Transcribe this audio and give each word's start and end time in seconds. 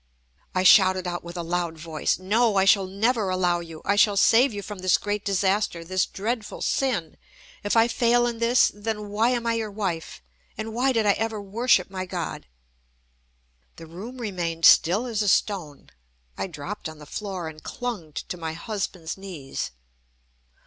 I 0.55 0.63
shouted 0.63 1.05
out 1.05 1.23
with 1.23 1.37
a 1.37 1.43
loud 1.43 1.77
voice: 1.77 2.17
"No! 2.17 2.55
I 2.55 2.65
shall 2.65 2.87
never 2.87 3.29
allow 3.29 3.59
you. 3.59 3.83
I 3.85 3.95
shall 3.95 4.17
save 4.17 4.51
you 4.51 4.63
from 4.63 4.79
this 4.79 4.97
great 4.97 5.23
disaster, 5.23 5.83
this 5.85 6.07
dreadful 6.07 6.63
sin. 6.63 7.17
If 7.63 7.77
I 7.77 7.87
fail 7.87 8.25
in 8.25 8.39
this, 8.39 8.71
then 8.73 9.09
why 9.09 9.29
am 9.29 9.45
I 9.45 9.53
your 9.53 9.69
wife, 9.69 10.23
and 10.57 10.73
why 10.73 10.91
did 10.91 11.05
I 11.05 11.11
ever 11.11 11.39
worship 11.39 11.91
my 11.91 12.07
God?" 12.07 12.47
The 13.75 13.85
room 13.85 14.17
remained 14.17 14.65
still 14.65 15.05
as 15.05 15.21
a 15.21 15.27
stone. 15.27 15.91
I 16.35 16.47
dropped 16.47 16.89
on 16.89 16.97
the 16.97 17.05
floor, 17.05 17.47
and 17.47 17.61
clung 17.61 18.13
to 18.13 18.37
my 18.37 18.53
husband's 18.53 19.17
knees. 19.19 19.69